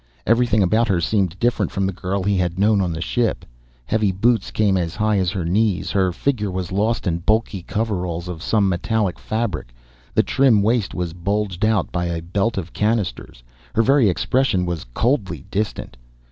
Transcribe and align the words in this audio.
Everything 0.25 0.63
about 0.63 0.87
her 0.87 0.99
seemed 0.99 1.37
different 1.37 1.69
from 1.71 1.85
the 1.85 1.91
girl 1.93 2.23
he 2.23 2.35
had 2.37 2.57
known 2.57 2.81
on 2.81 2.91
the 2.91 3.01
ship. 3.01 3.45
Heavy 3.85 4.11
boots 4.11 4.49
came 4.49 4.75
as 4.75 4.95
high 4.95 5.19
as 5.19 5.29
her 5.29 5.45
knees, 5.45 5.91
her 5.91 6.11
figure 6.11 6.49
was 6.49 6.71
lost 6.71 7.05
in 7.05 7.19
bulky 7.19 7.61
coveralls 7.61 8.27
of 8.27 8.41
some 8.41 8.67
metallic 8.67 9.19
fabric. 9.19 9.75
The 10.15 10.23
trim 10.23 10.63
waist 10.63 10.95
was 10.95 11.13
bulged 11.13 11.63
out 11.63 11.91
by 11.91 12.05
a 12.05 12.23
belt 12.23 12.57
of 12.57 12.73
canisters. 12.73 13.43
Her 13.75 13.83
very 13.83 14.09
expression 14.09 14.65
was 14.65 14.85
coldly 14.95 15.45
distant. 15.51 15.95